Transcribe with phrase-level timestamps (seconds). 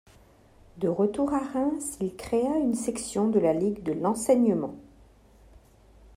[0.77, 4.73] De retour à Reims, il créa une section de la Ligue de l'enseignement.